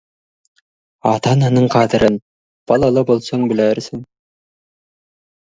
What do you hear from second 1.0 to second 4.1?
Ата-ананың қадірін, балалы болсаң, білерсің.